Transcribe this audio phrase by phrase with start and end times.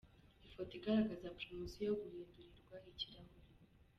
[0.47, 3.49] Ifoto igaragaza promotion yo guhindurirwa ikirahuri.